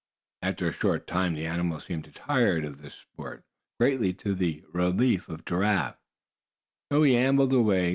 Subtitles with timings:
[0.41, 3.43] After a short time the animal seemed to tire of this sport.
[3.79, 5.99] Greatly to the relief of Giraffe
[6.89, 7.89] he ambled away.